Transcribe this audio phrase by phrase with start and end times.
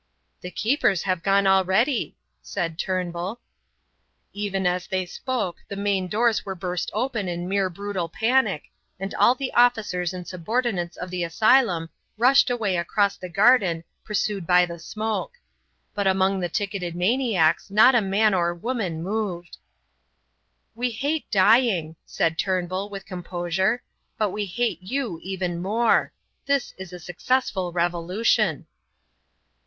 [0.41, 3.39] "The keepers have gone already," said Turnbull.
[4.33, 9.13] Even as they spoke the main doors were burst open in mere brutal panic, and
[9.13, 14.65] all the officers and subordinates of the asylum rushed away across the garden pursued by
[14.65, 15.33] the smoke.
[15.93, 19.57] But among the ticketed maniacs not a man or woman moved.
[20.73, 23.83] "We hate dying," said Turnbull, with composure,
[24.17, 26.11] "but we hate you even more.
[26.47, 28.65] This is a successful revolution."